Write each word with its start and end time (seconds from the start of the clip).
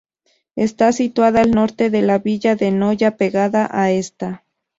Está 0.55 0.93
situada 0.93 1.41
al 1.41 1.51
norte 1.51 1.91
de 1.91 2.01
la 2.01 2.17
villa 2.17 2.55
de 2.55 2.71
Noya 2.71 3.17
pegada 3.17 3.69
a 3.71 3.91
esta. 3.91 4.43